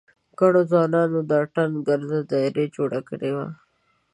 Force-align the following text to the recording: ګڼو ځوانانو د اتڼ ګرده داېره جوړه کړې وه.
ګڼو 0.39 0.61
ځوانانو 0.69 1.19
د 1.29 1.31
اتڼ 1.43 1.69
ګرده 1.87 2.19
داېره 2.31 2.63
جوړه 2.75 2.99
کړې 3.09 3.31
وه. 3.35 3.47